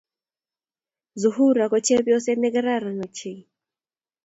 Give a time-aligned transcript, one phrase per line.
[1.21, 3.39] Zuhura ko chepnyoset negararan ochei